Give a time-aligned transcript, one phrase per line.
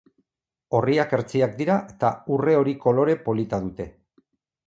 [0.79, 3.87] Orriak hertsiak dira eta urre-hori kolore polita dute.